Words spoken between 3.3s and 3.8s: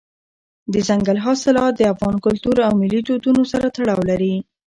سره